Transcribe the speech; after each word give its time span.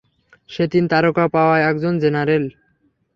সে 0.49 0.63
তিন 0.71 0.83
তারকা 0.91 1.25
পাওয়া 1.35 1.55
একজন 1.69 1.93
জেনারেল! 1.99 2.43